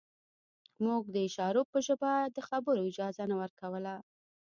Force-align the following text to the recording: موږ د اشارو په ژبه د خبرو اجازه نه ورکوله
موږ 0.85 1.03
د 1.11 1.15
اشارو 1.27 1.61
په 1.71 1.77
ژبه 1.87 2.11
د 2.35 2.37
خبرو 2.49 2.87
اجازه 2.89 3.23
نه 3.31 3.35
ورکوله 3.41 3.93